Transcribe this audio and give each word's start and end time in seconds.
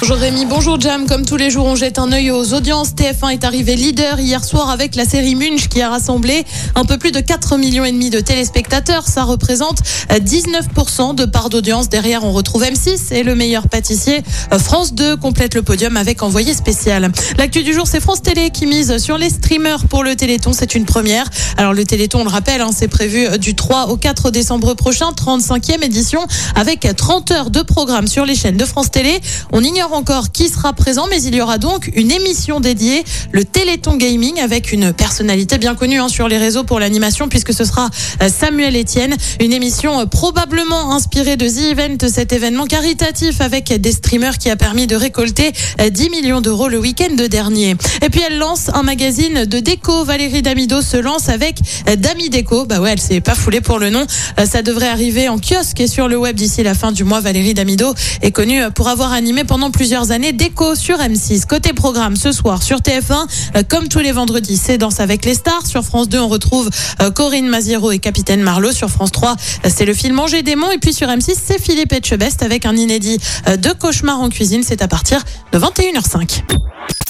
Bonjour 0.00 0.16
Rémi, 0.16 0.44
bonjour 0.44 0.80
Jam. 0.80 1.06
Comme 1.06 1.24
tous 1.24 1.36
les 1.36 1.50
jours, 1.50 1.64
on 1.64 1.74
jette 1.74 1.98
un 1.98 2.12
œil 2.12 2.30
aux 2.30 2.52
audiences. 2.52 2.90
TF1 2.90 3.32
est 3.32 3.44
arrivé 3.44 3.74
leader 3.74 4.20
hier 4.20 4.44
soir 4.44 4.70
avec 4.70 4.94
la 4.94 5.04
série 5.04 5.34
Munch 5.34 5.68
qui 5.68 5.82
a 5.82 5.88
rassemblé 5.88 6.44
un 6.74 6.84
peu 6.84 6.98
plus 6.98 7.10
de 7.10 7.20
4 7.20 7.56
millions 7.56 7.84
et 7.84 7.90
demi 7.90 8.10
de 8.10 8.20
téléspectateurs. 8.20 9.08
Ça 9.08 9.24
représente 9.24 9.78
euh, 10.12 10.18
19% 10.18 11.14
de 11.14 11.24
part 11.24 11.48
d'audience. 11.48 11.88
Derrière, 11.88 12.22
on 12.22 12.32
retrouve 12.32 12.62
M6 12.62 13.12
et 13.12 13.22
le 13.22 13.34
meilleur 13.34 13.68
pâtissier. 13.68 14.22
Euh, 14.52 14.58
France 14.58 14.94
2 14.94 15.16
complète 15.16 15.54
le 15.54 15.62
podium 15.62 15.96
avec 15.96 16.22
envoyé 16.22 16.54
spécial. 16.54 17.10
L'actu 17.38 17.62
du 17.62 17.72
jour, 17.72 17.86
c'est 17.86 18.00
France 18.00 18.22
Télé 18.22 18.50
qui 18.50 18.66
mise 18.66 18.98
sur 18.98 19.18
les 19.18 19.30
streamers 19.30 19.86
pour 19.88 20.04
le 20.04 20.14
Téléthon. 20.14 20.52
C'est 20.52 20.74
une 20.74 20.84
première. 20.84 21.28
Alors 21.56 21.72
le 21.72 21.84
Téléthon, 21.84 22.20
on 22.20 22.24
le 22.24 22.30
rappelle, 22.30 22.60
hein, 22.60 22.70
c'est 22.76 22.88
prévu 22.88 23.26
euh, 23.26 23.38
du 23.38 23.54
3 23.54 23.86
au 23.86 23.96
4 23.96 24.30
décembre 24.30 24.74
prochain, 24.74 25.10
35e 25.10 25.82
édition 25.82 26.20
avec 26.54 26.86
30 26.96 27.30
heures 27.32 27.50
de 27.50 27.62
programme 27.62 28.06
sur 28.06 28.24
les 28.24 28.34
chaînes 28.34 28.56
de 28.56 28.64
France 28.64 28.90
Télé. 28.90 29.20
On 29.52 29.64
ignore 29.64 29.77
encore 29.86 30.32
qui 30.32 30.48
sera 30.48 30.72
présent, 30.72 31.06
mais 31.10 31.22
il 31.22 31.34
y 31.34 31.40
aura 31.40 31.58
donc 31.58 31.90
une 31.94 32.10
émission 32.10 32.60
dédiée, 32.60 33.04
le 33.32 33.44
Téléthon 33.44 33.96
Gaming, 33.96 34.40
avec 34.40 34.72
une 34.72 34.92
personnalité 34.92 35.58
bien 35.58 35.74
connue 35.74 36.00
hein, 36.00 36.08
sur 36.08 36.28
les 36.28 36.38
réseaux 36.38 36.64
pour 36.64 36.80
l'animation, 36.80 37.28
puisque 37.28 37.52
ce 37.52 37.64
sera 37.64 37.88
euh, 38.22 38.28
Samuel 38.28 38.76
Etienne. 38.76 39.16
Une 39.40 39.52
émission 39.52 40.00
euh, 40.00 40.06
probablement 40.06 40.92
inspirée 40.94 41.36
de 41.36 41.48
The 41.48 41.72
Event, 41.72 42.08
cet 42.08 42.32
événement 42.32 42.66
caritatif 42.66 43.40
avec 43.40 43.72
des 43.72 43.92
streamers 43.92 44.38
qui 44.38 44.50
a 44.50 44.56
permis 44.56 44.86
de 44.86 44.96
récolter 44.96 45.52
euh, 45.80 45.90
10 45.90 46.10
millions 46.10 46.40
d'euros 46.40 46.68
le 46.68 46.78
week-end 46.78 47.14
dernier. 47.28 47.76
Et 48.02 48.08
puis 48.10 48.20
elle 48.26 48.38
lance 48.38 48.70
un 48.74 48.82
magazine 48.82 49.44
de 49.44 49.58
déco. 49.60 50.04
Valérie 50.04 50.42
Damido 50.42 50.82
se 50.82 50.96
lance 50.96 51.28
avec 51.28 51.58
euh, 51.88 51.96
Dami 51.96 52.30
Déco. 52.30 52.64
Bah 52.64 52.80
ouais, 52.80 52.92
elle 52.92 53.00
s'est 53.00 53.20
pas 53.20 53.34
foulée 53.34 53.60
pour 53.60 53.78
le 53.78 53.90
nom. 53.90 54.06
Euh, 54.38 54.46
Ça 54.46 54.62
devrait 54.62 54.88
arriver 54.88 55.28
en 55.28 55.38
kiosque 55.38 55.80
et 55.80 55.86
sur 55.86 56.08
le 56.08 56.16
web 56.16 56.36
d'ici 56.36 56.62
la 56.62 56.74
fin 56.74 56.92
du 56.92 57.04
mois. 57.04 57.20
Valérie 57.20 57.54
Damido 57.54 57.94
est 58.22 58.32
connue 58.32 58.62
pour 58.74 58.88
avoir 58.88 59.12
animé 59.12 59.44
pendant 59.44 59.67
plusieurs 59.70 60.10
années 60.10 60.32
Déco 60.32 60.74
sur 60.74 60.98
M6. 60.98 61.46
Côté 61.46 61.72
programme, 61.72 62.16
ce 62.16 62.32
soir 62.32 62.62
sur 62.62 62.78
TF1, 62.78 63.26
euh, 63.56 63.62
comme 63.68 63.88
tous 63.88 64.00
les 64.00 64.12
vendredis, 64.12 64.56
c'est 64.56 64.78
Danse 64.78 65.00
avec 65.00 65.24
les 65.24 65.34
stars. 65.34 65.66
Sur 65.66 65.84
France 65.84 66.08
2, 66.08 66.18
on 66.18 66.28
retrouve 66.28 66.70
euh, 67.00 67.10
Corinne 67.10 67.48
Maziero 67.48 67.90
et 67.92 67.98
Capitaine 67.98 68.42
Marlowe. 68.42 68.72
Sur 68.72 68.90
France 68.90 69.12
3, 69.12 69.36
euh, 69.64 69.70
c'est 69.74 69.84
le 69.84 69.94
film 69.94 70.14
Manger 70.14 70.42
des 70.42 70.56
Monts. 70.56 70.70
Et 70.70 70.78
puis 70.78 70.92
sur 70.92 71.08
M6, 71.08 71.34
c'est 71.42 71.60
Philippe 71.60 71.92
Etchebest 71.92 72.42
avec 72.42 72.66
un 72.66 72.76
inédit 72.76 73.18
euh, 73.46 73.56
de 73.56 73.70
Cauchemar 73.70 74.20
en 74.20 74.28
cuisine. 74.28 74.62
C'est 74.64 74.82
à 74.82 74.88
partir 74.88 75.24
de 75.52 75.58
21h05. 75.58 76.42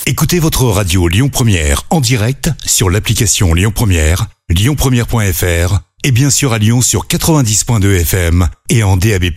Écoutez 0.07 0.39
votre 0.39 0.65
radio 0.65 1.09
Lyon 1.09 1.29
Première 1.29 1.83
en 1.91 2.01
direct 2.01 2.51
sur 2.65 2.89
l'application 2.91 3.53
Lyon 3.55 3.73
Première, 3.75 4.27
lyonpremière.fr 4.49 5.81
et 6.05 6.13
bien 6.13 6.31
sûr 6.31 6.53
à 6.53 6.59
Lyon 6.59 6.81
sur 6.81 7.07
90.2 7.07 8.01
FM 8.01 8.49
et 8.71 8.83
en 8.83 8.97
DAB+. 8.97 9.31